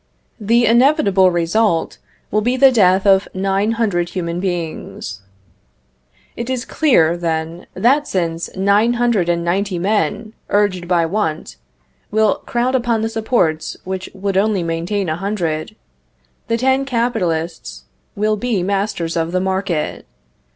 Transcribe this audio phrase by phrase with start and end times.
[0.39, 1.99] The inevitable result
[2.31, 5.21] will be the death of nine hundred human beings.
[6.35, 11.57] It is clear, then, that since nine hundred and ninety men, urged by want,
[12.09, 15.75] will crowd upon the supports which would only maintain a hundred,
[16.47, 17.83] the ten capitalists
[18.15, 20.07] will be masters of the market.